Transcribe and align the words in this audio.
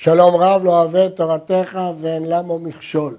שלום 0.00 0.34
רב 0.36 0.64
לא 0.64 0.70
אוהב 0.82 0.96
את 0.96 1.16
תורתך 1.16 1.78
ואין 2.00 2.24
למו 2.24 2.58
מכשול. 2.58 3.16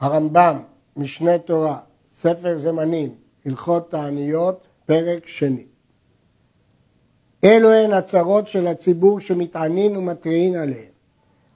הרמב"ם, 0.00 0.62
משנה 0.96 1.38
תורה, 1.38 1.78
ספר 2.12 2.58
זמנים, 2.58 3.14
הלכות 3.46 3.90
תעניות, 3.90 4.66
פרק 4.84 5.26
שני. 5.26 5.64
אלו 7.44 7.70
הן 7.70 7.92
הצרות 7.92 8.48
של 8.48 8.66
הציבור 8.66 9.20
שמתענין 9.20 9.96
ומתריעין 9.96 10.56
עליהן. 10.56 10.90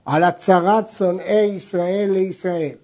על 0.04 0.24
הצרת 0.24 0.88
שונאי 0.88 1.50
ישראל 1.54 2.10
לישראל, 2.12 2.76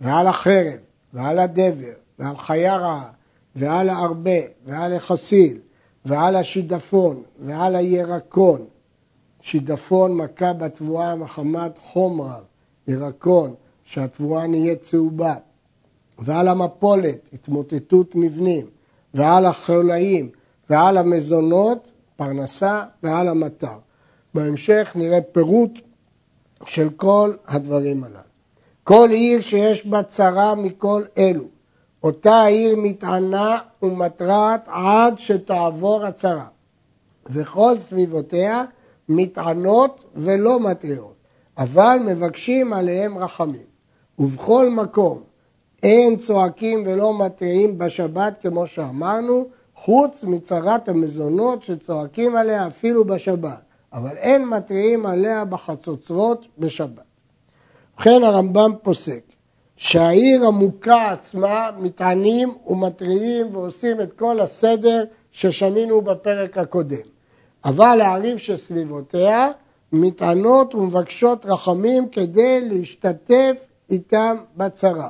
ועל 0.00 0.26
החרב, 0.26 0.78
ועל 1.12 1.38
הדבר, 1.38 1.94
ועל 2.18 2.36
חיה 2.36 2.76
רעה, 2.76 3.10
ועל 3.56 3.88
הארבה, 3.88 4.40
ועל 4.64 4.94
החסיל, 4.94 5.58
ועל 6.04 6.36
השידפון, 6.36 7.22
ועל 7.38 7.76
הירקון, 7.76 8.66
שידפון 9.46 10.16
מכה 10.16 10.52
בתבואה 10.52 11.16
מחמת 11.16 11.78
חום 11.92 12.20
רב, 12.20 12.42
ירקון, 12.88 13.54
שהתבואה 13.84 14.46
נהיית 14.46 14.82
צהובה, 14.82 15.34
ועל 16.18 16.48
המפולת, 16.48 17.28
התמוטטות 17.32 18.14
מבנים, 18.14 18.66
ועל 19.14 19.46
החולאים, 19.46 20.30
ועל 20.70 20.96
המזונות, 20.96 21.90
פרנסה, 22.16 22.84
ועל 23.02 23.28
המטר. 23.28 23.78
בהמשך 24.34 24.92
נראה 24.94 25.20
פירוט 25.32 25.70
של 26.64 26.90
כל 26.90 27.32
הדברים 27.46 28.04
הללו. 28.04 28.18
כל 28.84 29.08
עיר 29.10 29.40
שיש 29.40 29.86
בה 29.86 30.02
צרה 30.02 30.54
מכל 30.54 31.02
אלו, 31.18 31.44
אותה 32.02 32.34
העיר 32.34 32.76
מתענה 32.76 33.58
ומתרעת 33.82 34.68
עד 34.72 35.18
שתעבור 35.18 36.04
הצרה, 36.04 36.46
וכל 37.26 37.78
סביבותיה 37.78 38.64
מתענות 39.08 40.04
ולא 40.14 40.60
מתריעות, 40.60 41.14
אבל 41.58 41.98
מבקשים 42.06 42.72
עליהם 42.72 43.18
רחמים. 43.18 43.66
ובכל 44.18 44.70
מקום 44.70 45.22
אין 45.82 46.16
צועקים 46.16 46.82
ולא 46.86 47.18
מתריעים 47.18 47.78
בשבת 47.78 48.34
כמו 48.42 48.66
שאמרנו, 48.66 49.46
חוץ 49.74 50.24
מצרת 50.24 50.88
המזונות 50.88 51.62
שצועקים 51.62 52.36
עליה 52.36 52.66
אפילו 52.66 53.04
בשבת, 53.04 53.62
אבל 53.92 54.16
אין 54.16 54.44
מתריעים 54.44 55.06
עליה 55.06 55.44
בחצוצרות 55.44 56.46
בשבת. 56.58 57.02
ובכן 57.96 58.24
הרמב"ם 58.24 58.72
פוסק 58.82 59.22
שהעיר 59.76 60.46
המוכה 60.46 61.12
עצמה 61.12 61.70
מתענים 61.78 62.54
ומתריעים 62.66 63.56
ועושים 63.56 64.00
את 64.00 64.12
כל 64.12 64.40
הסדר 64.40 65.04
ששנינו 65.32 66.02
בפרק 66.02 66.58
הקודם. 66.58 67.15
אבל 67.66 68.00
הערים 68.00 68.38
שסביבותיה 68.38 69.48
מתענות 69.92 70.74
ומבקשות 70.74 71.46
רחמים 71.46 72.08
כדי 72.08 72.60
להשתתף 72.68 73.66
איתם 73.90 74.36
בצרה. 74.56 75.08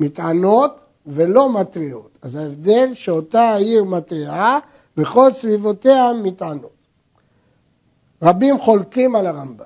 מתענות 0.00 0.80
ולא 1.06 1.60
מתריעות. 1.60 2.18
אז 2.22 2.34
ההבדל 2.34 2.90
שאותה 2.94 3.40
העיר 3.40 3.84
מתריעה 3.84 4.58
וכל 4.96 5.32
סביבותיה 5.32 6.12
מתענות. 6.12 6.72
רבים 8.22 8.60
חולקים 8.60 9.16
על 9.16 9.26
הרמב"ם 9.26 9.64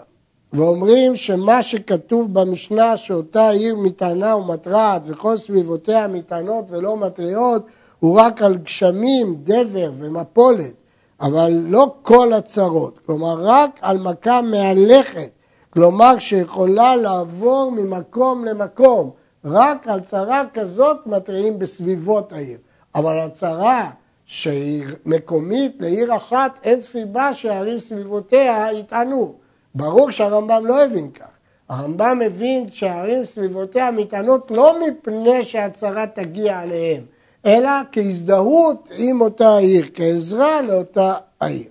ואומרים 0.53 1.17
שמה 1.17 1.63
שכתוב 1.63 2.35
במשנה 2.35 2.97
שאותה 2.97 3.49
עיר 3.49 3.77
מתענה 3.77 4.37
ומתרעת 4.37 5.03
וכל 5.07 5.37
סביבותיה 5.37 6.09
מתענות 6.09 6.65
ולא 6.69 6.97
מתריעות 6.97 7.67
הוא 7.99 8.21
רק 8.21 8.43
על 8.43 8.57
גשמים, 8.57 9.37
דבר 9.45 9.91
ומפולת 9.99 10.73
אבל 11.21 11.53
לא 11.65 11.95
כל 12.03 12.33
הצרות, 12.33 12.99
כלומר 13.07 13.37
רק 13.41 13.79
על 13.81 13.99
מכה 13.99 14.41
מהלכת, 14.43 15.31
כלומר 15.71 16.19
שיכולה 16.19 16.97
לעבור 16.97 17.73
ממקום 17.73 18.45
למקום, 18.45 19.11
רק 19.45 19.89
על 19.89 20.01
צרה 20.01 20.43
כזאת 20.55 21.07
מתריעים 21.07 21.59
בסביבות 21.59 22.33
העיר, 22.33 22.59
אבל 22.95 23.19
הצרה 23.19 23.91
שהיא 24.27 24.85
מקומית 25.07 25.77
לעיר 25.81 26.17
אחת, 26.17 26.59
אין 26.63 26.81
סיבה 26.81 27.35
שהערים 27.35 27.81
סביבותיה 27.81 28.69
יטענו. 28.73 29.35
ברור 29.75 30.11
שהרמב"ם 30.11 30.67
לא 30.67 30.85
הבין 30.85 31.11
כך. 31.11 31.27
הרמב"ם 31.69 32.21
הבין 32.27 32.67
שהערים 32.71 33.25
סביבותיה 33.25 33.91
מתענות 33.91 34.51
לא 34.51 34.77
מפני 34.87 35.45
שהצרה 35.45 36.07
תגיע 36.07 36.59
עליהם, 36.59 37.03
אלא 37.47 37.71
כהזדהות 37.93 38.89
עם 38.97 39.21
אותה 39.21 39.57
עיר, 39.57 39.87
כעזרה 39.95 40.63
לאותה 40.63 41.15
העיר. 41.41 41.69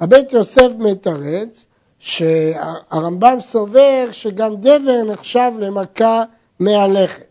הבית 0.00 0.32
יוסף 0.32 0.68
מתרץ 0.78 1.64
שהרמב"ם 1.98 3.36
סובר 3.40 4.04
שגם 4.12 4.56
דבר 4.56 5.02
נחשב 5.02 5.52
למכה 5.58 6.24
מהלכת. 6.58 7.24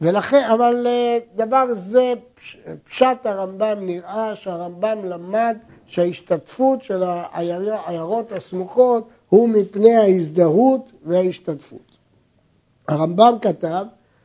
ולכן, 0.00 0.48
אבל 0.54 0.86
אה, 0.86 1.18
דבר 1.36 1.64
זה, 1.72 2.14
פשט 2.88 3.26
הרמב"ם 3.26 3.78
נראה 3.80 4.34
שהרמב"ם 4.34 5.04
למד 5.04 5.56
שההשתתפות 5.86 6.82
של 6.82 7.02
העיירות 7.02 8.32
הסמוכות 8.32 9.08
הוא 9.28 9.48
מפני 9.48 9.94
ההזדהות 9.96 10.92
וההשתתפות. 11.04 11.96
הרמב"ם 12.88 13.34
כתב 13.42 13.84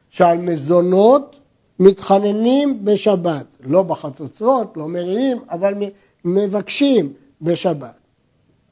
שעל 0.09 0.37
מזונות 0.37 1.40
מתחננים 1.79 2.85
בשבת, 2.85 3.45
לא 3.63 3.83
בחצוצרות, 3.83 4.77
לא 4.77 4.87
מריעים, 4.87 5.37
אבל 5.49 5.73
מבקשים 6.25 7.13
בשבת. 7.41 8.01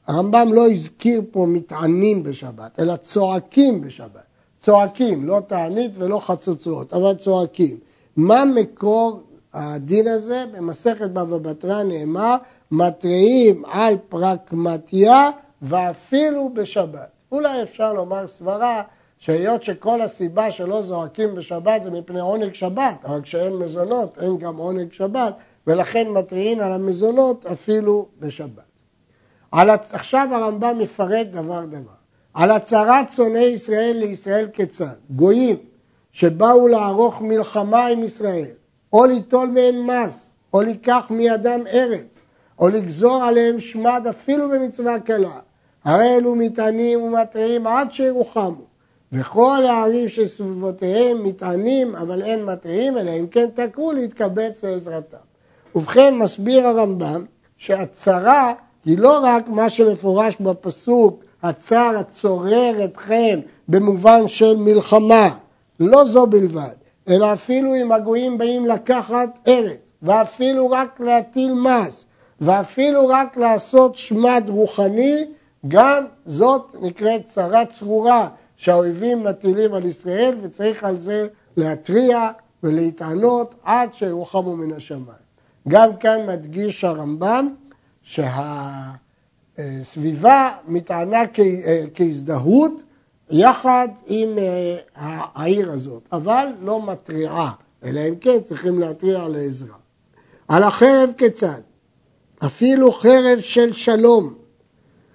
הרמב"ם 0.06 0.52
לא 0.52 0.70
הזכיר 0.70 1.22
פה 1.30 1.46
מתענים 1.48 2.22
בשבת, 2.22 2.80
אלא 2.80 2.96
צועקים 2.96 3.80
בשבת. 3.80 4.22
צועקים, 4.60 5.26
לא 5.28 5.40
תענית 5.46 5.90
ולא 5.94 6.18
חצוצרות, 6.18 6.92
אבל 6.92 7.14
צועקים. 7.14 7.76
מה 8.16 8.44
מקור 8.44 9.22
הדין 9.54 10.08
הזה? 10.08 10.44
במסכת 10.52 11.10
בבא 11.10 11.38
בתרא 11.38 11.82
נאמר, 11.82 12.36
מתריעים 12.70 13.64
על 13.64 13.96
פרקמטיה 14.08 15.30
ואפילו 15.62 16.50
בשבת. 16.54 17.08
אולי 17.32 17.62
אפשר 17.62 17.92
לומר 17.92 18.28
סברה 18.28 18.82
שהיות 19.20 19.64
שכל 19.64 20.00
הסיבה 20.00 20.50
שלא 20.50 20.82
זועקים 20.82 21.34
בשבת 21.34 21.82
זה 21.82 21.90
מפני 21.90 22.20
עונג 22.20 22.54
שבת, 22.54 23.04
אבל 23.04 23.22
כשאין 23.22 23.52
מזונות 23.52 24.18
אין 24.18 24.38
גם 24.38 24.56
עונג 24.56 24.92
שבת, 24.92 25.34
ולכן 25.66 26.08
מתריעין 26.08 26.60
על 26.60 26.72
המזונות 26.72 27.46
אפילו 27.46 28.06
בשבת. 28.18 28.62
על, 29.52 29.70
עכשיו 29.70 30.28
הרמב"ם 30.32 30.78
מפרט 30.78 31.26
דבר 31.26 31.64
דבר. 31.64 32.00
על 32.34 32.50
הצהרת 32.50 33.12
שונאי 33.12 33.44
ישראל 33.44 33.96
לישראל 33.96 34.48
כיצד? 34.52 34.94
גויים 35.10 35.56
שבאו 36.12 36.68
לערוך 36.68 37.20
מלחמה 37.20 37.86
עם 37.86 38.02
ישראל, 38.02 38.54
או 38.92 39.06
ליטול 39.06 39.48
מהם 39.48 39.86
מס, 39.86 40.30
או 40.54 40.62
לקח 40.62 41.06
מידם 41.10 41.60
ארץ, 41.72 42.20
או 42.58 42.68
לגזור 42.68 43.22
עליהם 43.22 43.60
שמד 43.60 44.06
אפילו 44.10 44.48
במצווה 44.48 45.00
קלה. 45.00 45.38
הרי 45.84 46.16
אלו 46.16 46.34
מטענים 46.34 47.02
ומתריעים 47.02 47.66
עד 47.66 47.92
שירוחמו. 47.92 48.69
וכל 49.12 49.64
הערים 49.68 50.08
שסביבותיהם 50.08 51.24
מתענים, 51.24 51.96
אבל 51.96 52.22
אין 52.22 52.44
מתריעים, 52.44 52.98
אלא 52.98 53.10
אם 53.10 53.26
כן 53.26 53.48
תקעו 53.54 53.92
להתקבץ 53.92 54.64
לעזרתם. 54.64 55.16
ובכן, 55.74 56.14
מסביר 56.18 56.66
הרמב"ם 56.66 57.24
שהצרה 57.56 58.52
היא 58.84 58.98
לא 58.98 59.20
רק 59.22 59.48
מה 59.48 59.68
שמפורש 59.68 60.36
בפסוק, 60.40 61.24
הצר 61.42 61.92
הצורר 61.98 62.84
אתכם 62.84 63.40
במובן 63.68 64.28
של 64.28 64.56
מלחמה, 64.56 65.28
לא 65.80 66.04
זו 66.04 66.26
בלבד, 66.26 66.74
אלא 67.08 67.32
אפילו 67.32 67.74
אם 67.74 67.92
הגויים 67.92 68.38
באים 68.38 68.66
לקחת 68.66 69.38
ארץ, 69.48 69.78
ואפילו 70.02 70.70
רק 70.70 71.00
להטיל 71.00 71.54
מס, 71.54 72.04
ואפילו 72.40 73.08
רק 73.08 73.36
לעשות 73.36 73.96
שמד 73.96 74.44
רוחני, 74.48 75.24
גם 75.68 76.04
זאת 76.26 76.76
נקראת 76.80 77.22
צרה 77.28 77.62
צרורה, 77.78 78.28
שהאויבים 78.60 79.24
מטילים 79.24 79.74
על 79.74 79.84
ישראל 79.84 80.34
וצריך 80.42 80.84
על 80.84 80.98
זה 80.98 81.28
להתריע 81.56 82.30
ולהתענות 82.62 83.54
עד 83.64 83.94
שירוחמו 83.94 84.56
מן 84.56 84.72
השמיים. 84.72 85.30
גם 85.68 85.96
כאן 85.96 86.26
מדגיש 86.26 86.84
הרמב"ם 86.84 87.54
שהסביבה 89.58 90.50
מתענה 90.68 91.22
כהזדהות 91.94 92.72
יחד 93.30 93.88
עם 94.06 94.38
אה, 94.38 94.76
העיר 95.34 95.72
הזאת, 95.72 96.02
אבל 96.12 96.46
לא 96.62 96.86
מתריעה, 96.86 97.52
אלא 97.84 98.00
אם 98.08 98.16
כן 98.16 98.40
צריכים 98.44 98.78
להתריע 98.78 99.28
לעזרה. 99.28 99.76
על 100.48 100.62
החרב 100.62 101.10
כיצד? 101.16 101.60
אפילו 102.46 102.92
חרב 102.92 103.38
של 103.38 103.72
שלום, 103.72 104.34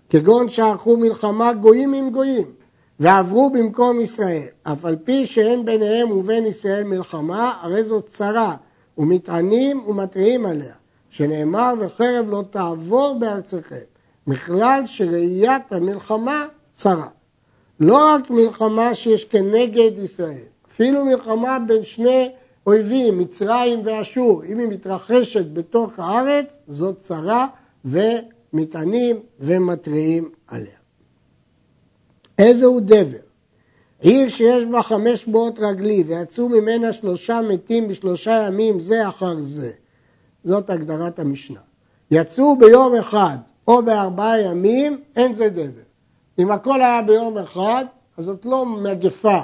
כגון 0.09 0.49
שערכו 0.49 0.97
מלחמה 0.97 1.53
גויים 1.53 1.93
עם 1.93 2.09
גויים, 2.09 2.47
ועברו 2.99 3.49
במקום 3.49 4.01
ישראל, 4.01 4.47
אף 4.63 4.85
על 4.85 4.95
פי 5.03 5.25
שאין 5.25 5.65
ביניהם 5.65 6.11
ובין 6.11 6.45
ישראל 6.45 6.83
מלחמה, 6.83 7.53
הרי 7.61 7.83
זאת 7.83 8.07
צרה, 8.07 8.55
ומתענים 8.97 9.83
ומתריעים 9.87 10.45
עליה, 10.45 10.73
שנאמר 11.09 11.73
וחרב 11.79 12.29
לא 12.29 12.43
תעבור 12.49 13.19
בארצכם, 13.19 13.75
בכלל 14.27 14.81
שראיית 14.85 15.73
המלחמה 15.73 16.45
צרה. 16.73 17.07
לא 17.79 17.97
רק 17.97 18.29
מלחמה 18.29 18.95
שיש 18.95 19.25
כנגד 19.25 19.91
ישראל, 20.03 20.43
אפילו 20.71 21.05
מלחמה 21.05 21.59
בין 21.67 21.83
שני 21.83 22.31
אויבים, 22.67 23.17
מצרים 23.17 23.81
ואשור, 23.83 24.43
אם 24.43 24.59
היא 24.59 24.67
מתרחשת 24.67 25.45
בתוך 25.53 25.99
הארץ, 25.99 26.57
זאת 26.67 26.99
צרה 26.99 27.47
ומטענים 27.85 29.19
ומתריעים 29.39 30.29
עליה. 30.47 30.84
איזהו 32.39 32.79
דבר? 32.79 33.17
עיר 33.99 34.29
שיש 34.29 34.65
בה 34.65 34.81
חמש 34.81 35.27
מאות 35.27 35.59
רגלי 35.59 36.03
ויצאו 36.07 36.49
ממנה 36.49 36.93
שלושה 36.93 37.41
מתים 37.49 37.87
בשלושה 37.87 38.45
ימים 38.47 38.79
זה 38.79 39.07
אחר 39.07 39.35
זה. 39.39 39.71
זאת 40.43 40.69
הגדרת 40.69 41.19
המשנה. 41.19 41.59
יצאו 42.11 42.57
ביום 42.57 42.95
אחד 42.95 43.37
או 43.67 43.85
בארבעה 43.85 44.41
ימים, 44.41 45.01
אין 45.15 45.33
זה 45.33 45.49
דבר. 45.49 45.85
אם 46.39 46.51
הכל 46.51 46.81
היה 46.81 47.01
ביום 47.01 47.37
אחד, 47.37 47.85
אז 48.17 48.25
זאת 48.25 48.45
לא 48.45 48.65
מגפה, 48.65 49.39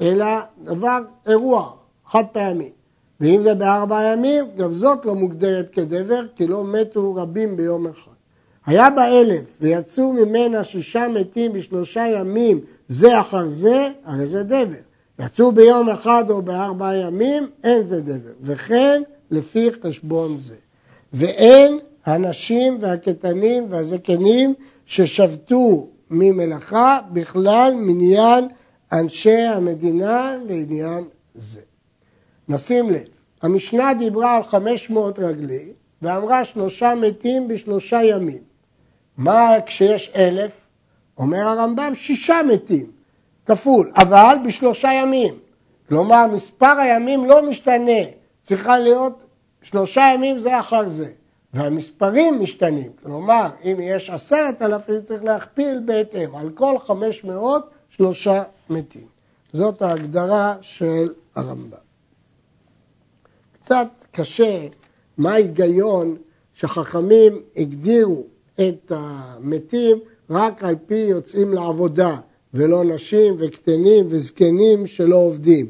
אלא 0.00 0.26
דבר, 0.64 0.98
אירוע, 1.26 1.72
חד 2.06 2.24
פעמי. 2.32 2.70
ואם 3.20 3.42
זה 3.42 3.54
בארבעה 3.54 4.12
ימים, 4.12 4.44
גם 4.56 4.74
זאת 4.74 5.04
לא 5.04 5.14
מוגדרת 5.14 5.70
כדבר, 5.72 6.26
כי 6.36 6.46
לא 6.46 6.64
מתו 6.64 7.14
רבים 7.14 7.56
ביום 7.56 7.86
אחד. 7.86 8.17
היה 8.68 8.90
בה 8.90 9.20
אלף, 9.20 9.58
ויצאו 9.60 10.12
ממנה 10.12 10.64
שישה 10.64 11.08
מתים 11.08 11.52
בשלושה 11.52 12.06
ימים, 12.06 12.60
זה 12.88 13.20
אחר 13.20 13.48
זה, 13.48 13.88
הרי 14.04 14.26
זה 14.26 14.42
דבר. 14.42 14.80
יצאו 15.18 15.52
ביום 15.52 15.88
אחד 15.88 16.24
או 16.30 16.42
בארבעה 16.42 16.96
ימים, 16.96 17.50
אין 17.64 17.84
זה 17.84 18.00
דבר. 18.00 18.32
וכן 18.42 19.02
לפי 19.30 19.68
חשבון 19.82 20.38
זה. 20.38 20.54
ואין 21.12 21.78
הנשים 22.06 22.76
והקטנים 22.80 23.66
והזקנים 23.70 24.54
ששבתו 24.86 25.88
ממלאכה 26.10 26.98
בכלל 27.12 27.72
מניין 27.76 28.48
אנשי 28.92 29.40
המדינה 29.40 30.36
לעניין 30.48 31.04
זה. 31.34 31.60
נשים 32.48 32.90
לב, 32.90 33.08
המשנה 33.42 33.94
דיברה 33.94 34.36
על 34.36 34.42
500 34.42 35.18
רגלי 35.18 35.72
ואמרה 36.02 36.44
שלושה 36.44 36.94
מתים 36.94 37.48
בשלושה 37.48 38.02
ימים. 38.02 38.47
מה 39.18 39.50
כשיש 39.66 40.12
אלף? 40.16 40.52
אומר 41.18 41.48
הרמב"ם 41.48 41.92
שישה 41.94 42.40
מתים, 42.48 42.90
כפול, 43.46 43.92
אבל 43.96 44.36
בשלושה 44.46 44.92
ימים. 44.92 45.38
כלומר, 45.88 46.26
מספר 46.26 46.78
הימים 46.78 47.24
לא 47.24 47.50
משתנה, 47.50 48.02
צריכה 48.48 48.78
להיות 48.78 49.18
שלושה 49.62 50.10
ימים 50.14 50.38
זה 50.38 50.60
אחר 50.60 50.88
זה. 50.88 51.10
והמספרים 51.54 52.42
משתנים, 52.42 52.90
כלומר, 53.02 53.48
אם 53.64 53.76
יש 53.80 54.10
עשרת 54.10 54.62
אלפים 54.62 55.02
צריך 55.02 55.24
להכפיל 55.24 55.80
בהתאם, 55.84 56.36
על 56.36 56.50
כל 56.50 56.78
חמש 56.86 57.24
מאות 57.24 57.70
שלושה 57.88 58.42
מתים. 58.70 59.06
זאת 59.52 59.82
ההגדרה 59.82 60.54
של 60.60 61.12
הרמב"ם. 61.34 61.78
קצת 63.52 63.88
קשה 64.12 64.66
מה 65.18 65.32
ההיגיון 65.32 66.16
שחכמים 66.54 67.42
הגדירו 67.56 68.24
את 68.60 68.92
המתים 68.94 69.98
רק 70.30 70.64
על 70.64 70.76
פי 70.86 70.94
יוצאים 70.94 71.52
לעבודה, 71.52 72.16
ולא 72.54 72.84
נשים 72.84 73.34
וקטנים 73.38 74.06
וזקנים 74.08 74.86
שלא 74.86 75.16
עובדים. 75.16 75.66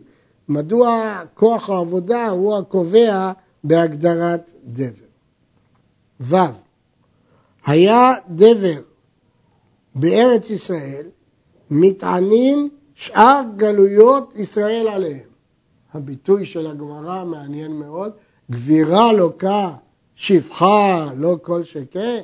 מדוע 0.49 1.23
כוח 1.35 1.71
העבודה 1.71 2.29
הוא 2.29 2.57
הקובע 2.57 3.33
בהגדרת 3.65 4.53
דבר? 4.65 4.93
ו. 6.21 6.37
היה 7.67 8.13
דבר 8.29 8.81
בארץ 9.95 10.51
ישראל 10.51 11.07
מתענים 11.71 12.69
שאר 12.95 13.41
גלויות 13.57 14.33
ישראל 14.37 14.89
עליהם. 14.89 15.29
הביטוי 15.95 16.47
של 16.47 16.67
הגמרא 16.67 17.25
מעניין 17.25 17.73
מאוד, 17.73 18.13
גבירה 18.51 19.13
לוקה, 19.13 19.75
שפחה 20.15 21.11
לא 21.17 21.39
כל 21.43 21.65
שכן. 21.65 22.21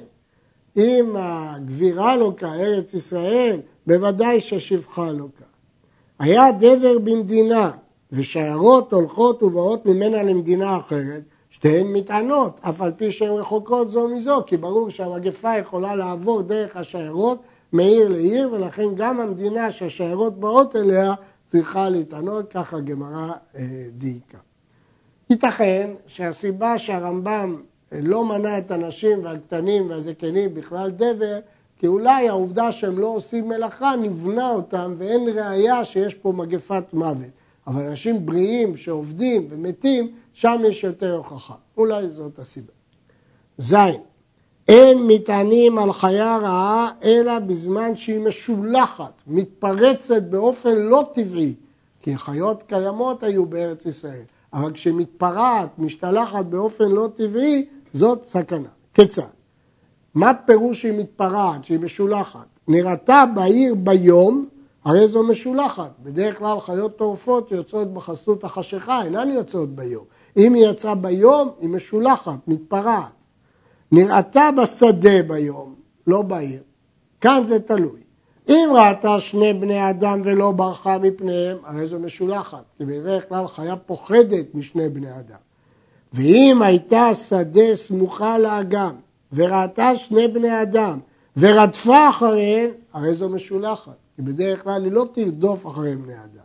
אם 0.76 1.16
הגבירה 1.18 2.16
לוקה, 2.16 2.54
ארץ 2.54 2.94
ישראל, 2.94 3.60
בוודאי 3.86 4.40
ששפחה 4.40 5.10
לוקה. 5.10 5.44
היה 6.18 6.52
דבר 6.52 6.98
במדינה, 6.98 7.70
ושיירות 8.12 8.92
הולכות 8.92 9.42
ובאות 9.42 9.86
ממנה 9.86 10.22
למדינה 10.22 10.76
אחרת, 10.76 11.22
שתיהן 11.50 11.86
מטענות, 11.92 12.60
אף 12.60 12.82
על 12.82 12.92
פי 12.96 13.12
שהן 13.12 13.30
רחוקות 13.30 13.90
זו 13.90 14.08
מזו, 14.08 14.42
כי 14.46 14.56
ברור 14.56 14.90
שהמגפה 14.90 15.58
יכולה 15.58 15.94
לעבור 15.94 16.42
דרך 16.42 16.76
השיירות 16.76 17.42
מעיר 17.72 18.08
לעיר, 18.08 18.52
ולכן 18.52 18.94
גם 18.94 19.20
המדינה 19.20 19.70
שהשיירות 19.70 20.40
באות 20.40 20.76
אליה 20.76 21.14
צריכה 21.46 21.88
להתענות, 21.88 22.52
ככה 22.52 22.80
גמרא 22.80 23.30
אה, 23.56 23.62
דייקה. 23.90 24.38
ייתכן 25.30 25.90
שהסיבה 26.06 26.78
שהרמב"ם 26.78 27.62
לא 27.92 28.24
מנע 28.24 28.58
את 28.58 28.70
הנשים 28.70 29.24
והקטנים 29.24 29.90
והזקנים 29.90 30.54
בכלל 30.54 30.90
דבר, 30.90 31.38
כי 31.78 31.86
אולי 31.86 32.28
העובדה 32.28 32.72
שהם 32.72 32.98
לא 32.98 33.06
עושים 33.06 33.48
מלאכה 33.48 33.94
נבנה 34.02 34.50
אותם 34.50 34.94
ואין 34.98 35.28
ראייה 35.28 35.84
שיש 35.84 36.14
פה 36.14 36.32
מגפת 36.32 36.84
מוות. 36.92 37.30
אבל 37.66 37.86
אנשים 37.86 38.26
בריאים 38.26 38.76
שעובדים 38.76 39.46
ומתים, 39.50 40.12
שם 40.32 40.60
יש 40.64 40.84
יותר 40.84 41.16
הוכחה. 41.16 41.54
אולי 41.76 42.08
זאת 42.08 42.38
הסיבה. 42.38 42.72
ז. 43.58 43.74
אין 44.68 45.06
מטענים 45.06 45.78
על 45.78 45.92
חיה 45.92 46.36
רעה 46.36 46.90
אלא 47.04 47.38
בזמן 47.38 47.96
שהיא 47.96 48.20
משולחת, 48.20 49.22
מתפרצת 49.26 50.22
באופן 50.22 50.76
לא 50.76 51.04
טבעי, 51.14 51.54
כי 52.02 52.16
חיות 52.16 52.62
קיימות 52.62 53.22
היו 53.22 53.46
בארץ 53.46 53.86
ישראל, 53.86 54.22
אבל 54.52 54.72
כשהיא 54.72 54.94
מתפרעת, 54.94 55.78
משתלחת 55.78 56.46
באופן 56.46 56.88
לא 56.88 57.08
טבעי, 57.14 57.66
זאת 57.94 58.24
סכנה. 58.24 58.68
כיצד? 58.94 59.22
מה 60.14 60.32
פירוש 60.46 60.80
שהיא 60.80 60.98
מתפרעת, 60.98 61.64
שהיא 61.64 61.78
משולחת? 61.78 62.46
נראתה 62.68 63.24
בעיר 63.34 63.74
ביום, 63.74 64.46
הרי 64.84 65.08
זו 65.08 65.22
משולחת. 65.22 65.90
בדרך 66.02 66.38
כלל 66.38 66.60
חיות 66.60 66.96
טורפות 66.96 67.52
יוצאות 67.52 67.94
בחסות 67.94 68.44
החשיכה, 68.44 69.04
אינן 69.04 69.30
יוצאות 69.30 69.74
ביום. 69.74 70.04
אם 70.36 70.54
היא 70.54 70.66
יצאה 70.66 70.94
ביום, 70.94 71.50
היא 71.60 71.68
משולחת, 71.68 72.38
מתפרעת. 72.48 73.24
נראתה 73.92 74.48
בשדה 74.62 75.22
ביום, 75.26 75.74
לא 76.06 76.22
בעיר. 76.22 76.62
כאן 77.20 77.42
זה 77.44 77.60
תלוי. 77.60 78.00
אם 78.48 78.68
ראתה 78.74 79.20
שני 79.20 79.52
בני 79.52 79.90
אדם 79.90 80.20
ולא 80.24 80.50
ברחה 80.50 80.98
מפניהם, 80.98 81.56
הרי 81.64 81.86
זו 81.86 81.98
משולחת, 81.98 82.64
כי 82.78 82.84
בדרך 82.84 83.28
כלל 83.28 83.48
חיה 83.48 83.76
פוחדת 83.76 84.54
משני 84.54 84.88
בני 84.88 85.18
אדם. 85.18 85.43
ואם 86.14 86.62
הייתה 86.62 87.14
שדה 87.14 87.76
סמוכה 87.76 88.38
לאגם, 88.38 88.92
וראתה 89.32 89.96
שני 89.96 90.28
בני 90.28 90.62
אדם, 90.62 90.98
ורדפה 91.36 92.08
אחריהם, 92.08 92.70
הרי 92.92 93.14
זו 93.14 93.28
משולחת, 93.28 93.92
כי 94.16 94.22
בדרך 94.22 94.62
כלל 94.62 94.84
היא 94.84 94.92
לא 94.92 95.06
תרדוף 95.14 95.66
אחרי 95.66 95.96
בני 95.96 96.14
אדם. 96.14 96.44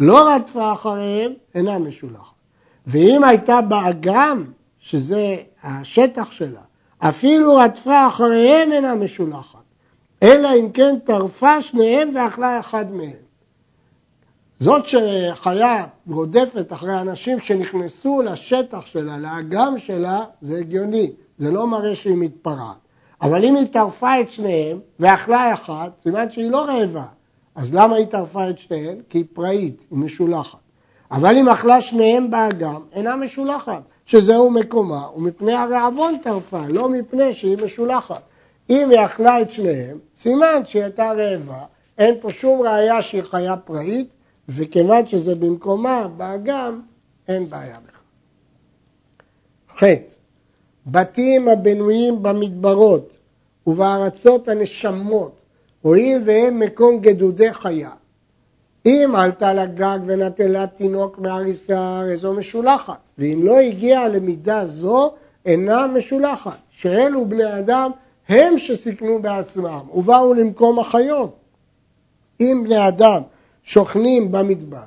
לא 0.00 0.28
רדפה 0.28 0.72
אחריהם, 0.72 1.32
אינה 1.54 1.78
משולחת. 1.78 2.34
ואם 2.86 3.24
הייתה 3.24 3.60
באגם, 3.60 4.44
שזה 4.78 5.36
השטח 5.62 6.32
שלה, 6.32 6.60
אפילו 6.98 7.56
רדפה 7.56 8.06
אחריהם 8.08 8.72
אינה 8.72 8.94
משולחת, 8.94 9.58
אלא 10.22 10.48
אם 10.60 10.70
כן 10.70 10.96
טרפה 11.04 11.62
שניהם 11.62 12.10
ואכלה 12.14 12.60
אחד 12.60 12.92
מהם. 12.92 13.29
זאת 14.60 14.86
שחיה 14.86 15.86
רודפת 16.10 16.72
אחרי 16.72 17.00
אנשים 17.00 17.40
שנכנסו 17.40 18.22
לשטח 18.22 18.86
שלה, 18.86 19.18
לאגם 19.18 19.78
שלה, 19.78 20.24
זה 20.42 20.58
הגיוני, 20.58 21.10
זה 21.38 21.50
לא 21.50 21.66
מראה 21.66 21.94
שהיא 21.94 22.16
מתפרעת. 22.16 22.76
אבל 23.22 23.44
אם 23.44 23.56
היא 23.56 23.66
טרפה 23.66 24.20
את 24.20 24.30
שניהם 24.30 24.78
ואכלה 25.00 25.54
אחת, 25.54 25.90
סימן 26.02 26.30
שהיא 26.30 26.50
לא 26.50 26.64
רעבה. 26.64 27.04
אז 27.54 27.74
למה 27.74 27.96
היא 27.96 28.06
טרפה 28.06 28.50
את 28.50 28.58
שניהם? 28.58 28.98
כי 29.10 29.18
היא 29.18 29.24
פראית, 29.32 29.86
היא 29.90 29.98
משולחת. 29.98 30.58
אבל 31.10 31.36
אם 31.36 31.48
אכלה 31.48 31.80
שניהם 31.80 32.30
באגם, 32.30 32.80
אינה 32.92 33.16
משולחת, 33.16 33.82
שזהו 34.06 34.50
מקומה, 34.50 35.08
ומפני 35.16 35.52
הרעבון 35.52 36.18
טרפה, 36.22 36.62
לא 36.68 36.88
מפני 36.88 37.34
שהיא 37.34 37.58
משולחת. 37.64 38.22
אם 38.70 38.90
היא 38.90 39.04
אכלה 39.04 39.40
את 39.40 39.52
שניהם, 39.52 39.98
סימן 40.16 40.62
שהיא 40.64 40.82
הייתה 40.82 41.12
רעבה, 41.12 41.64
אין 41.98 42.14
פה 42.20 42.32
שום 42.32 42.62
ראייה 42.62 43.02
שהיא 43.02 43.22
חיה 43.22 43.56
פראית, 43.56 44.19
וכיוון 44.50 45.06
שזה 45.06 45.34
במקומה, 45.34 46.08
באגם, 46.16 46.80
אין 47.28 47.50
בעיה 47.50 47.76
בכלל. 47.86 48.00
ח' 49.78 49.84
בתים 50.86 51.48
הבנויים 51.48 52.22
במדברות 52.22 53.10
ובארצות 53.66 54.48
הנשמות, 54.48 55.32
הואיל 55.82 56.22
והם 56.24 56.60
מקום 56.60 57.00
גדודי 57.00 57.52
חיה, 57.52 57.90
אם 58.86 59.12
עלתה 59.16 59.52
לגג 59.54 59.98
ונטלה 60.06 60.66
תינוק 60.66 61.18
מהריסה, 61.18 61.98
הרי 61.98 62.16
זו 62.16 62.34
משולחת, 62.34 62.98
ואם 63.18 63.40
לא 63.42 63.58
הגיעה 63.58 64.08
למידה 64.08 64.66
זו, 64.66 65.14
אינה 65.46 65.86
משולחת, 65.86 66.58
שאלו 66.70 67.26
בני 67.26 67.58
אדם 67.58 67.90
הם 68.28 68.58
שסיכנו 68.58 69.22
בעצמם 69.22 69.80
ובאו 69.94 70.34
למקום 70.34 70.78
החיות. 70.78 71.36
אם 72.40 72.62
בני 72.64 72.88
אדם 72.88 73.22
שוכנים 73.64 74.32
במדבר, 74.32 74.78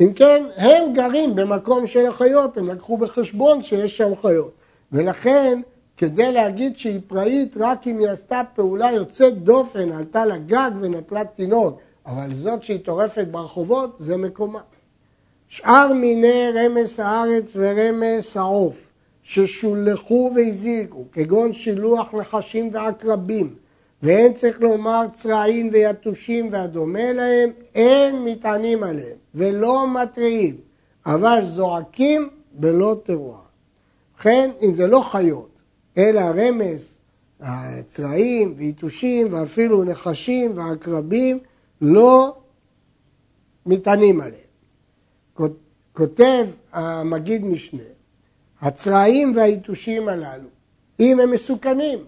אם 0.00 0.12
כן, 0.14 0.44
הם 0.56 0.92
גרים 0.92 1.34
במקום 1.34 1.86
של 1.86 2.06
החיות, 2.06 2.56
הם 2.58 2.68
לקחו 2.68 2.96
בחשבון 2.96 3.62
שיש 3.62 3.96
שם 3.96 4.12
חיות. 4.22 4.52
ולכן, 4.92 5.60
כדי 5.96 6.32
להגיד 6.32 6.76
שהיא 6.76 7.00
פראית 7.06 7.54
רק 7.56 7.86
אם 7.86 7.98
היא 7.98 8.08
עשתה 8.08 8.42
פעולה 8.54 8.92
יוצאת 8.92 9.38
דופן, 9.38 9.92
עלתה 9.92 10.26
לגג 10.26 10.70
ונטלה 10.80 11.24
תינוק, 11.24 11.78
אבל 12.06 12.34
זאת 12.34 12.62
שהיא 12.62 12.80
טורפת 12.84 13.26
ברחובות, 13.30 13.96
זה 13.98 14.16
מקומה. 14.16 14.60
שאר 15.48 15.92
מיני 15.92 16.50
רמס 16.54 17.00
הארץ 17.00 17.52
ורמס 17.56 18.36
העוף, 18.36 18.90
ששולחו 19.22 20.32
והזיקו, 20.34 21.04
כגון 21.12 21.52
שילוח 21.52 22.14
נחשים 22.14 22.70
ועקרבים, 22.72 23.54
ואין 24.02 24.32
צריך 24.32 24.60
לומר 24.60 25.06
צרעים 25.14 25.68
ויתושים 25.72 26.48
והדומה 26.52 27.12
להם, 27.12 27.50
אין 27.74 28.24
מטענים 28.24 28.82
עליהם 28.82 29.16
ולא 29.34 29.86
מתריעים, 30.02 30.56
אבל 31.06 31.44
זועקים 31.44 32.30
בלא 32.52 32.96
תרועה. 33.04 33.40
ובכן, 34.14 34.50
אם 34.62 34.74
זה 34.74 34.86
לא 34.86 35.00
חיות, 35.00 35.62
אלא 35.98 36.20
רמז, 36.20 36.96
הצרעים 37.40 38.54
ויתושים 38.56 39.32
ואפילו 39.32 39.84
נחשים 39.84 40.58
ועקרבים, 40.58 41.38
לא 41.80 42.36
מטענים 43.66 44.20
עליהם. 44.20 45.54
כותב 45.92 46.46
המגיד 46.72 47.44
משנה, 47.44 47.82
הצרעים 48.60 49.36
והיתושים 49.36 50.08
הללו, 50.08 50.48
אם 51.00 51.20
הם 51.20 51.30
מסוכנים, 51.30 51.98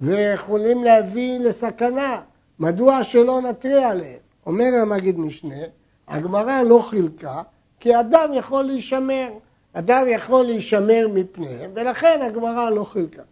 ויכולים 0.00 0.84
להביא 0.84 1.38
לסכנה, 1.38 2.20
מדוע 2.58 3.02
שלא 3.02 3.40
נתריע 3.40 3.88
עליהם? 3.88 4.18
אומר 4.46 4.74
המגיד 4.82 5.18
משנה, 5.18 5.64
הגמרא 6.08 6.62
לא 6.62 6.86
חילקה, 6.88 7.42
כי 7.80 8.00
אדם 8.00 8.30
יכול 8.34 8.64
להישמר, 8.64 9.28
אדם 9.72 10.06
יכול 10.08 10.44
להישמר 10.44 11.08
מפניהם, 11.14 11.70
ולכן 11.74 12.20
הגמרא 12.22 12.70
לא 12.70 12.84
חילקה. 12.84 13.22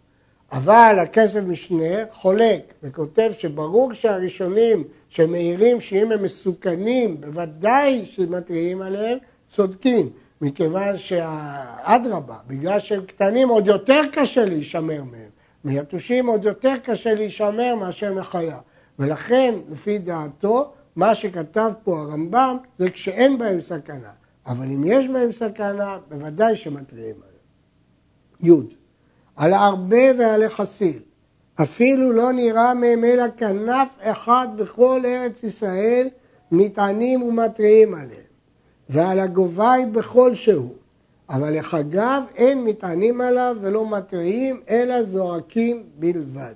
אבל 0.51 0.97
הכסף 1.01 1.41
משנה 1.47 2.05
חולק 2.13 2.73
וכותב 2.83 3.31
שברור 3.37 3.93
שהראשונים 3.93 4.83
שמעירים 5.09 5.81
שאם 5.81 6.11
הם 6.11 6.23
מסוכנים, 6.23 7.21
בוודאי 7.21 8.05
שמתריעים 8.05 8.81
עליהם, 8.81 9.17
צודקים, 9.55 10.09
מכיוון 10.41 10.97
שאדרבה, 10.97 12.35
בגלל 12.47 12.79
שהם 12.79 13.05
קטנים 13.05 13.49
עוד 13.49 13.67
יותר 13.67 14.01
קשה 14.11 14.45
להישמר 14.45 15.03
מהם. 15.03 15.32
מיתושים 15.65 16.27
עוד 16.27 16.43
יותר 16.43 16.73
קשה 16.83 17.13
להישמר 17.13 17.75
מאשר 17.75 18.13
מחיה. 18.13 18.57
ולכן, 18.99 19.55
לפי 19.71 19.97
דעתו, 19.97 20.71
מה 20.95 21.15
שכתב 21.15 21.71
פה 21.83 21.99
הרמב"ם 21.99 22.57
זה 22.79 22.89
כשאין 22.89 23.37
בהם 23.37 23.61
סכנה. 23.61 24.11
אבל 24.45 24.65
אם 24.65 24.83
יש 24.85 25.07
בהם 25.07 25.31
סכנה, 25.31 25.97
בוודאי 26.09 26.55
שמתריעים 26.55 27.15
עליהם. 27.15 28.57
י. 28.61 28.75
על 29.35 29.53
הרבה 29.53 30.19
ועל 30.19 30.43
החסיל. 30.43 30.99
אפילו 31.61 32.11
לא 32.11 32.31
נראה 32.31 32.73
מהם 32.73 33.03
אלא 33.03 33.23
כנף 33.37 33.97
אחד 34.01 34.47
בכל 34.55 35.01
ארץ 35.05 35.43
ישראל, 35.43 36.07
מטענים 36.51 37.21
ומתריעים 37.21 37.93
עליהם. 37.93 38.33
ועל 38.89 39.19
הגובי 39.19 39.85
בכל 39.91 40.35
שהוא. 40.35 40.73
אבל 41.33 41.59
לחגיו 41.59 42.23
אין 42.35 42.63
מטענים 42.63 43.21
עליו 43.21 43.57
ולא 43.61 43.89
מתריעים, 43.89 44.61
אלא 44.69 45.03
זועקים 45.03 45.83
בלבד. 45.99 46.53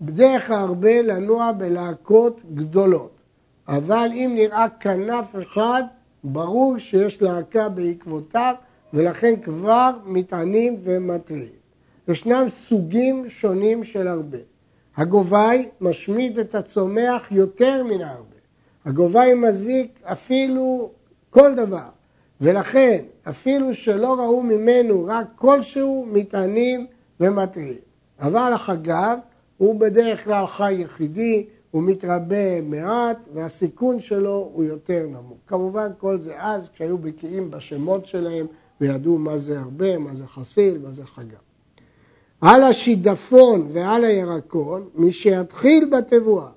בדרך 0.00 0.50
הרבה 0.50 1.02
לנוע 1.02 1.52
בלהקות 1.52 2.40
גדולות, 2.54 3.10
אבל 3.68 4.08
אם 4.12 4.32
נראה 4.34 4.66
כנף 4.80 5.36
אחד, 5.42 5.82
ברור 6.24 6.78
שיש 6.78 7.22
להקה 7.22 7.68
בעקבותיו, 7.68 8.54
ולכן 8.94 9.34
כבר 9.42 9.90
מטענים 10.04 10.76
ומתריעים. 10.82 11.56
ישנם 12.08 12.46
סוגים 12.48 13.28
שונים 13.28 13.84
של 13.84 14.08
הרבה. 14.08 14.38
הגובי 14.96 15.68
משמיד 15.80 16.38
את 16.38 16.54
הצומח 16.54 17.28
יותר 17.30 17.82
מן 17.84 18.00
הרבה. 18.00 18.36
הגובי 18.84 19.34
מזיק 19.34 20.00
אפילו 20.04 20.90
כל 21.30 21.54
דבר. 21.54 21.88
ולכן, 22.40 23.04
אפילו 23.28 23.74
שלא 23.74 24.14
ראו 24.14 24.42
ממנו 24.42 25.04
רק 25.08 25.26
כלשהו, 25.36 26.06
מטענים 26.12 26.86
ומתריעים. 27.20 27.78
אבל 28.20 28.52
החגב 28.54 29.18
הוא 29.58 29.80
בדרך 29.80 30.24
כלל 30.24 30.46
חי 30.46 30.72
יחידי, 30.74 31.46
הוא 31.70 31.82
מתרבה 31.82 32.60
מעט, 32.60 33.26
והסיכון 33.34 34.00
שלו 34.00 34.50
הוא 34.54 34.64
יותר 34.64 35.06
נמוך. 35.06 35.38
כמובן 35.46 35.88
כל 35.98 36.18
זה 36.20 36.34
אז, 36.38 36.68
כשהיו 36.74 36.98
בקיאים 36.98 37.50
בשמות 37.50 38.06
שלהם, 38.06 38.46
וידעו 38.80 39.18
מה 39.18 39.38
זה 39.38 39.60
הרבה, 39.60 39.98
מה 39.98 40.14
זה 40.14 40.26
חסיל, 40.26 40.78
מה 40.78 40.90
זה 40.90 41.06
חגב. 41.06 41.38
על 42.40 42.62
השידפון 42.62 43.66
ועל 43.68 44.04
הירקון, 44.04 44.88
מי 44.94 45.12
שיתחיל 45.12 45.84
בתבואה, 45.84 46.48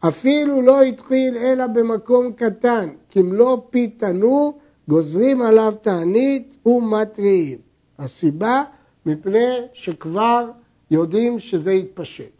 אפילו 0.00 0.62
לא 0.62 0.82
התחיל 0.82 1.36
אלא 1.36 1.66
במקום 1.66 2.32
קטן, 2.32 2.88
כמלוא 3.10 3.58
פי 3.70 3.88
תנור, 3.88 4.58
גוזרים 4.88 5.42
עליו 5.42 5.72
תענית 5.80 6.66
ומתריעים. 6.66 7.58
הסיבה, 7.98 8.62
מפני 9.06 9.54
שכבר 9.72 10.50
יודעים 10.90 11.38
שזה 11.38 11.72
יתפשט. 11.72 12.32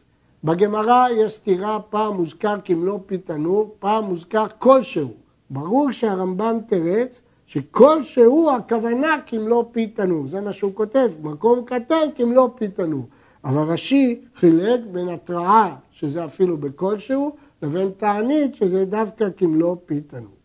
בגמרא 0.45 1.07
יש 1.17 1.33
סתירה, 1.33 1.81
פעם 1.81 2.17
מוזכר 2.17 2.57
כמלוא 2.65 2.99
פי 3.07 3.19
תנור, 3.19 3.77
פעם 3.79 4.05
מוזכר 4.05 4.47
כלשהו. 4.59 5.11
ברור 5.51 5.93
שהרמב"ם 5.93 6.59
תרץ 6.67 7.21
שכלשהו 7.47 8.51
הכוונה 8.57 9.17
כמלוא 9.27 9.65
פי 9.73 9.87
תנור, 9.87 10.29
זה 10.29 10.41
מה 10.41 10.53
שהוא 10.53 10.75
כותב, 10.75 11.09
מקום 11.23 11.65
קטן 11.65 12.07
כמלוא 12.17 12.49
פי 12.57 12.69
תנור. 12.69 13.07
אבל 13.45 13.63
רש"י 13.63 14.21
חילק 14.37 14.81
בין 14.93 15.09
התראה, 15.09 15.75
שזה 15.91 16.25
אפילו 16.25 16.57
בכלשהו, 16.57 17.33
לבין 17.63 17.91
תענית, 17.97 18.55
שזה 18.55 18.85
דווקא 18.85 19.29
כמלוא 19.37 19.77
פי 19.87 20.01
תנור. 20.01 20.38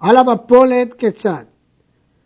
על 0.00 0.16
המפולת 0.16 0.94
כיצד? 0.94 1.44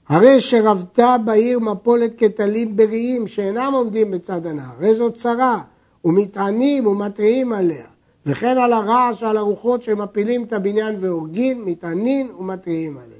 הרי 0.08 0.40
שרבתה 0.40 1.16
בעיר 1.24 1.58
מפולת 1.58 2.14
כטלים 2.18 2.76
בריאים 2.76 3.28
שאינם 3.28 3.72
עומדים 3.74 4.10
בצד 4.10 4.46
הנהר, 4.46 4.70
הרי 4.78 4.94
זאת 4.94 5.14
צרה, 5.14 5.62
ומטענים 6.04 6.86
ומתריעים 6.86 7.52
עליה, 7.52 7.86
וכן 8.26 8.58
על 8.58 8.72
הרעש 8.72 9.22
ועל 9.22 9.36
הרוחות 9.36 9.82
שמפילים 9.82 10.44
את 10.44 10.52
הבניין 10.52 10.96
והורגים, 10.98 11.66
מטענים 11.66 12.30
ומתריעים 12.38 12.98
עליה. 12.98 13.18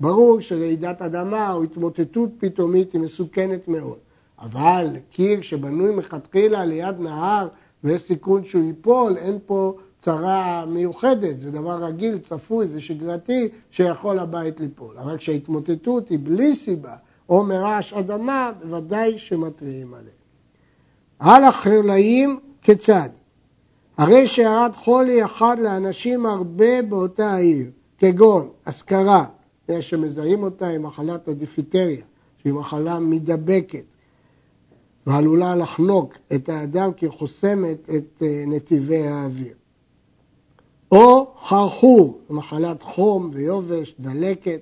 ברור 0.00 0.40
שרעידת 0.40 1.02
אדמה 1.02 1.52
או 1.52 1.62
התמוטטות 1.62 2.30
פתאומית 2.38 2.92
היא 2.92 3.00
מסוכנת 3.00 3.68
מאוד, 3.68 3.98
אבל 4.38 4.86
קיר 5.10 5.40
שבנוי 5.42 5.90
מלכתחילה 5.90 6.64
ליד 6.64 7.00
נהר 7.00 7.48
ויש 7.84 8.02
סיכון 8.02 8.44
שהוא 8.44 8.64
ייפול, 8.64 9.16
אין 9.16 9.38
פה 9.46 9.74
צרה 10.06 10.64
מיוחדת, 10.66 11.40
זה 11.40 11.50
דבר 11.50 11.84
רגיל, 11.84 12.18
צפוי 12.18 12.66
ושגרתי 12.72 13.48
שיכול 13.70 14.18
הבית 14.18 14.60
ליפול. 14.60 14.98
אבל 14.98 15.16
כשההתמוטטות 15.16 16.08
היא 16.08 16.18
בלי 16.22 16.54
סיבה 16.54 16.96
או 17.28 17.44
מרעש 17.44 17.92
אדמה, 17.92 18.50
בוודאי 18.62 19.18
שמתריעים 19.18 19.94
עליהם. 19.94 20.16
על 21.18 21.44
החרלאים 21.44 22.40
כיצד? 22.62 23.08
הרי 23.96 24.26
שירד 24.26 24.72
חולי 24.74 25.24
אחד 25.24 25.56
לאנשים 25.58 26.26
הרבה 26.26 26.82
באותה 26.82 27.32
העיר, 27.32 27.70
כגון 27.98 28.48
אזכרה, 28.64 29.24
יש 29.68 29.90
שמזהים 29.90 30.42
אותה 30.42 30.68
עם 30.68 30.82
מחלת 30.82 31.28
הדיפיטריה, 31.28 32.04
שהיא 32.42 32.52
מחלה 32.52 32.98
מידבקת 32.98 33.84
ועלולה 35.06 35.54
לחנוק 35.54 36.14
את 36.34 36.48
האדם 36.48 36.92
כי 36.92 37.08
חוסמת 37.08 37.90
את 37.90 38.22
אה, 38.22 38.44
נתיבי 38.46 39.06
האוויר. 39.06 39.54
או 40.92 41.26
חרחור, 41.42 42.18
מחלת 42.30 42.82
חום 42.82 43.30
ויובש, 43.34 43.94
דלקת 44.00 44.60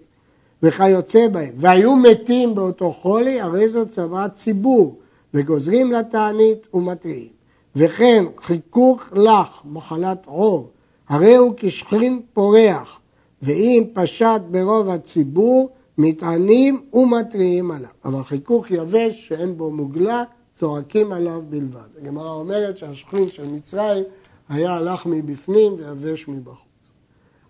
וכיוצא 0.63 1.29
בהם, 1.29 1.53
והיו 1.57 1.97
מתים 1.97 2.55
באותו 2.55 2.91
חולי, 2.93 3.41
הרי 3.41 3.69
זו 3.69 3.89
צוואת 3.89 4.35
ציבור, 4.35 4.99
וגוזרים 5.35 5.93
לתענית 5.93 6.67
ומתריעים. 6.75 7.29
וכן 7.77 8.25
חיכוך 8.43 9.03
לך, 9.13 9.49
מחלת 9.65 10.27
עור, 10.27 10.71
הרי 11.09 11.37
הוא 11.37 11.55
כשכין 11.57 12.23
פורח, 12.33 13.01
ואם 13.43 13.85
פשט 13.93 14.41
ברוב 14.51 14.89
הציבור, 14.89 15.69
מתענים 15.99 16.85
ומתריעים 16.93 17.71
עליו. 17.71 17.89
אבל 18.05 18.23
חיכוך 18.23 18.71
יבש 18.71 19.29
שאין 19.29 19.57
בו 19.57 19.71
מוגלה, 19.71 20.23
צועקים 20.55 21.13
עליו 21.13 21.43
בלבד. 21.51 21.81
הגמרא 22.03 22.31
אומרת 22.31 22.79
שהשכין 22.79 23.29
של 23.29 23.47
מצרים 23.49 24.05
היה 24.49 24.75
הלך 24.75 25.07
מבפנים 25.07 25.73
ויבש 25.79 26.29
מבחוץ. 26.29 26.91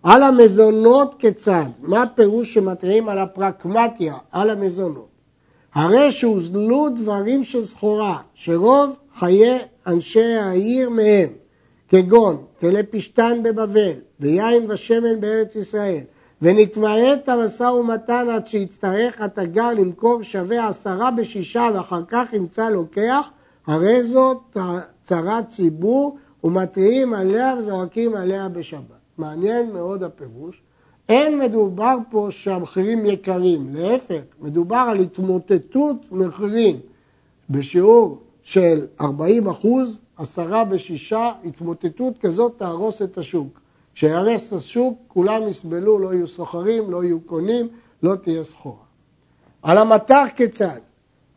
על 0.03 0.23
המזונות 0.23 1.15
כיצד? 1.19 1.69
מה 1.81 2.03
פירוש 2.15 2.53
שמתריעים 2.53 3.09
על 3.09 3.19
הפרקמטיה, 3.19 4.15
על 4.31 4.49
המזונות? 4.49 5.07
הרי 5.73 6.11
שהוזלו 6.11 6.89
דברים 6.95 7.43
של 7.43 7.65
סחורה, 7.65 8.17
שרוב 8.33 8.97
חיי 9.17 9.59
אנשי 9.87 10.33
העיר 10.33 10.89
מהם, 10.89 11.29
כגון 11.89 12.43
כלי 12.59 12.83
פשתן 12.83 13.39
בבבל 13.43 13.93
ויין 14.19 14.71
ושמן 14.71 15.21
בארץ 15.21 15.55
ישראל 15.55 16.01
ונתמעט 16.41 17.29
המשא 17.29 17.63
ומתן 17.63 18.27
עד 18.29 18.47
שיצטרך 18.47 19.21
התגר 19.21 19.73
למכור 19.73 20.23
שווה 20.23 20.67
עשרה 20.67 21.11
בשישה 21.11 21.69
ואחר 21.73 22.01
כך 22.07 22.33
ימצא 22.33 22.69
לוקח, 22.69 23.29
הרי 23.67 24.03
זאת 24.03 24.57
צרת 25.03 25.47
ציבור 25.47 26.17
ומתריעים 26.45 27.13
עליה 27.13 27.55
וזורקים 27.59 28.15
עליה 28.15 28.49
בשבת. 28.49 28.81
מעניין 29.17 29.71
מאוד 29.73 30.03
הפירוש. 30.03 30.61
אין 31.09 31.39
מדובר 31.39 31.97
פה 32.09 32.27
שהמחירים 32.31 33.05
יקרים, 33.05 33.69
להפך, 33.73 34.21
מדובר 34.39 34.85
על 34.89 34.99
התמוטטות 34.99 35.97
מחירים 36.11 36.79
בשיעור 37.49 38.21
של 38.43 38.85
40 39.01 39.47
אחוז, 39.47 39.99
עשרה 40.17 40.63
בשישה, 40.65 41.31
התמוטטות 41.45 42.17
כזאת 42.17 42.53
תהרוס 42.57 43.01
את 43.01 43.17
השוק. 43.17 43.59
כשיהרס 43.95 44.53
השוק, 44.53 44.99
כולם 45.07 45.47
יסבלו, 45.47 45.99
לא 45.99 46.13
יהיו 46.13 46.27
סוחרים, 46.27 46.91
לא 46.91 47.03
יהיו 47.03 47.19
קונים, 47.21 47.67
לא 48.03 48.15
תהיה 48.15 48.43
סחורה. 48.43 48.85
על 49.61 49.77
המטר 49.77 50.23
כיצד? 50.35 50.79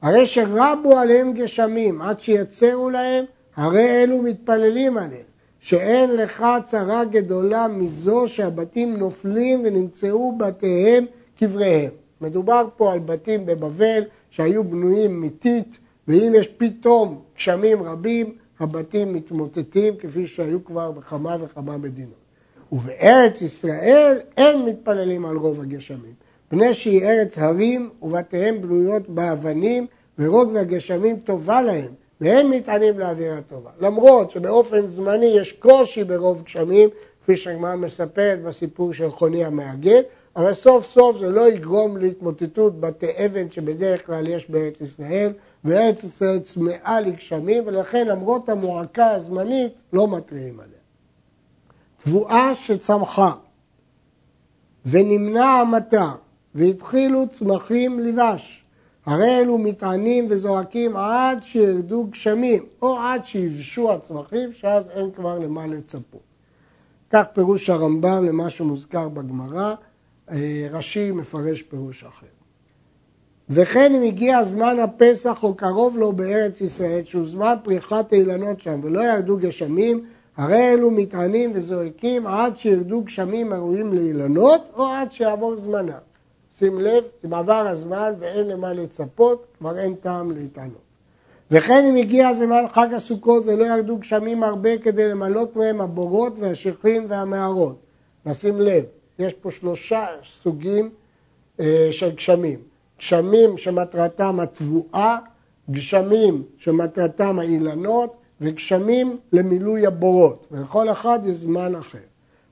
הרי 0.03 0.27
שרבו 0.27 0.99
עליהם 0.99 1.33
גשמים 1.33 2.03
עד 2.03 2.21
שיצרו 2.21 2.91
להם, 2.91 3.25
הרי 3.59 4.03
אלו 4.03 4.23
מתפללים 4.23 4.99
עליהם, 4.99 5.23
שאין 5.61 6.17
לך 6.17 6.45
צרה 6.67 7.05
גדולה 7.05 7.69
מזו 7.69 8.25
שהבתים 8.27 8.97
נופלים 8.97 9.61
ונמצאו 9.65 10.39
בתיהם 10.39 11.05
קבריהם. 11.39 11.91
מדובר 12.21 12.69
פה 12.77 12.93
על 12.93 12.99
בתים 12.99 13.47
בבבל 13.47 14.03
שהיו 14.31 14.65
בנויים 14.65 15.21
מטיט, 15.21 15.77
ואם 16.09 16.33
יש 16.37 16.49
פתאום 16.49 17.21
גשמים 17.37 17.83
רבים, 17.83 18.35
הבתים 18.61 19.13
מתמוטטים 19.13 19.97
כפי 19.97 20.27
שהיו 20.27 20.65
כבר 20.65 20.91
בכמה 20.91 21.37
וכמה 21.41 21.79
מדינות. 21.79 22.29
ובארץ 22.73 23.43
ישראל 23.43 24.19
אין 24.37 24.65
מתפללים 24.65 25.25
על 25.25 25.37
רוב 25.37 25.61
הגשמים. 25.61 26.15
פני 26.49 26.75
שהיא 26.75 27.05
ארץ 27.05 27.39
הרים 27.39 27.91
ובתיהם 28.03 28.63
בנויות 28.63 29.09
באבנים 29.09 29.87
ורוב 30.19 30.57
הגשמים 30.57 31.17
טובה 31.19 31.63
להם 31.63 31.93
ואין 32.21 32.51
מטענים 32.51 32.99
לאווירה 32.99 33.41
טובה. 33.49 33.71
למרות 33.81 34.31
שבאופן 34.31 34.87
זמני 34.87 35.27
יש 35.27 35.53
קושי 35.53 36.05
ברוב 36.05 36.43
גשמים, 36.43 36.89
כפי 37.23 37.37
שהגמרא 37.37 37.77
מספרת 37.77 38.43
בסיפור 38.43 38.95
של 38.95 39.11
חוני 39.11 39.45
המעגל, 39.45 40.01
אבל 40.37 40.55
סוף 40.55 40.93
סוף 40.93 41.19
זה 41.19 41.31
לא 41.31 41.49
יגרום 41.49 41.97
להתמוטטות 41.97 42.81
בתי 42.81 43.27
אבן 43.27 43.51
שבדרך 43.51 44.07
כלל 44.07 44.29
יש 44.29 44.51
בארץ 44.51 44.81
ישראל, 44.81 45.33
וארץ 45.65 46.05
ישראל 46.05 46.39
צמאה 46.39 47.01
לגשמים, 47.01 47.63
ולכן 47.67 48.09
למרות 48.09 48.49
המועקה 48.49 49.11
הזמנית 49.11 49.73
לא 49.93 50.09
מתריעים 50.09 50.61
עליה. 50.61 50.79
תבואה 52.05 52.55
שצמחה 52.55 53.33
ונמנע 54.87 55.45
המטה 55.45 56.13
והתחילו 56.55 57.29
צמחים 57.29 58.01
לבש, 58.01 58.65
הרי 59.09 59.41
אלו 59.41 59.59
מטענים 59.59 60.27
וזועקים 60.29 60.97
עד 60.97 61.43
שירדו 61.43 62.05
גשמים 62.05 62.67
או 62.83 62.99
עד 62.99 63.25
שיבשו 63.25 63.93
הצמחים 63.93 64.53
שאז 64.53 64.89
אין 64.91 65.11
כבר 65.11 65.39
למה 65.39 65.67
לצפות. 65.67 66.21
כך 67.11 67.25
פירוש 67.33 67.71
הרמב"ם 67.71 68.25
למה 68.27 68.51
שמוזכר 68.51 69.09
בגמרא, 69.09 69.75
אה, 70.31 70.67
רש"י 70.71 71.11
מפרש 71.11 71.63
פירוש 71.63 72.05
אחר. 72.05 72.27
וכן 73.51 73.95
אם 73.95 74.03
הגיע 74.03 74.45
זמן 74.45 74.79
הפסח 74.79 75.43
או 75.43 75.55
קרוב 75.55 75.99
לו 75.99 76.13
בארץ 76.13 76.61
ישראל, 76.61 77.05
שהוא 77.05 77.27
זמן 77.27 77.55
פריחת 77.65 78.13
אילנות 78.13 78.61
שם 78.61 78.81
ולא 78.83 79.01
ירדו 79.01 79.37
גשמים, 79.37 80.05
הרי 80.37 80.73
אלו 80.73 80.91
מטענים 80.91 81.51
וזועקים 81.55 82.27
עד 82.27 82.57
שירדו 82.57 83.03
גשמים 83.03 83.53
הראויים 83.53 83.93
לאילנות 83.93 84.61
או 84.77 84.87
עד 84.87 85.13
שיעבור 85.13 85.57
זמנם. 85.57 86.09
שים 86.59 86.81
לב, 86.81 87.05
אם 87.25 87.35
עבר 87.35 87.67
הזמן 87.69 88.13
ואין 88.19 88.49
למה 88.49 88.73
לצפות, 88.73 89.47
כבר 89.59 89.79
אין 89.79 89.95
טעם 89.95 90.31
להתענות. 90.31 90.89
וכן 91.51 91.85
אם 91.85 91.97
הגיע 91.97 92.35
זמן 92.35 92.65
חג 92.73 92.89
הסוכות 92.95 93.45
ולא 93.47 93.65
ירדו 93.65 93.97
גשמים 93.97 94.43
הרבה 94.43 94.79
כדי 94.79 95.09
למלות 95.09 95.57
מהם 95.57 95.81
הבורות 95.81 96.39
והשכים 96.39 97.05
והמערות. 97.09 97.77
נשים 98.27 98.61
לב, 98.61 98.85
יש 99.19 99.33
פה 99.33 99.51
שלושה 99.51 100.07
סוגים 100.43 100.91
אה, 101.61 101.89
של 101.91 102.11
גשמים. 102.11 102.59
גשמים 102.99 103.59
שמטרתם 103.59 104.41
התבואה, 104.41 105.19
גשמים 105.71 106.43
שמטרתם 106.59 107.39
האילנות 107.39 108.17
וגשמים 108.41 109.17
למילוי 109.33 109.87
הבורות, 109.87 110.47
ולכל 110.51 110.91
אחד 110.91 111.19
יש 111.27 111.37
זמן 111.37 111.75
אחר. 111.75 111.99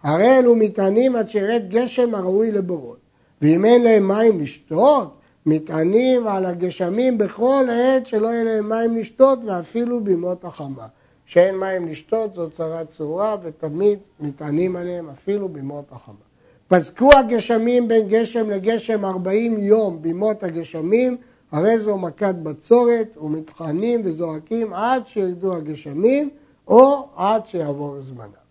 הרי 0.02 0.38
אלו 0.38 0.56
מטענים 0.56 1.16
עד 1.16 1.28
שירד 1.28 1.62
גשם 1.68 2.14
הראוי 2.14 2.52
לבורות, 2.52 2.98
ואם 3.42 3.64
אין 3.64 3.82
להם 3.82 4.08
מים 4.08 4.40
לשתות, 4.40 5.14
מטענים 5.46 6.26
על 6.26 6.46
הגשמים 6.46 7.18
בכל 7.18 7.64
עת 7.70 8.06
שלא 8.06 8.28
יהיה 8.28 8.44
להם 8.44 8.68
מים 8.68 8.96
לשתות 8.96 9.38
ואפילו 9.46 10.04
בימות 10.04 10.44
החמה. 10.44 10.86
שאין 11.26 11.56
מים 11.58 11.88
לשתות 11.88 12.34
זו 12.34 12.50
צרה 12.50 12.84
צרורה 12.84 13.36
ותמיד 13.42 13.98
מטענים 14.20 14.76
עליהם 14.76 15.08
אפילו 15.10 15.48
בימות 15.48 15.84
החמה. 15.92 16.14
פסקו 16.68 17.10
הגשמים 17.18 17.88
בין 17.88 18.08
גשם 18.08 18.50
לגשם 18.50 19.04
ארבעים 19.04 19.58
יום 19.58 20.02
בימות 20.02 20.42
הגשמים 20.42 21.16
הרי 21.52 21.78
זו 21.78 21.98
מכת 21.98 22.34
בצורת 22.34 23.16
ומתחנים 23.22 24.00
וזועקים 24.04 24.72
עד 24.72 25.06
שירדו 25.06 25.56
הגשמים 25.56 26.30
או 26.68 27.08
עד 27.16 27.46
שיעבור 27.46 27.96
זמנם. 28.02 28.45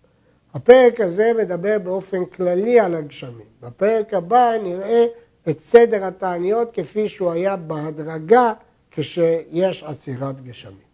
הפרק 0.55 1.01
הזה 1.01 1.31
מדבר 1.37 1.79
באופן 1.79 2.25
כללי 2.25 2.79
על 2.79 2.95
הגשמים. 2.95 3.45
בפרק 3.61 4.13
הבא 4.13 4.51
נראה 4.63 5.05
את 5.49 5.61
סדר 5.61 6.05
התעניות 6.05 6.69
כפי 6.73 7.09
שהוא 7.09 7.31
היה 7.31 7.55
בהדרגה 7.55 8.53
כשיש 8.91 9.83
עצירת 9.83 10.43
גשמים. 10.43 10.84